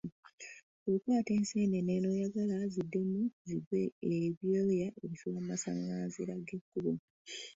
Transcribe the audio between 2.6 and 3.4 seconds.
ziddemu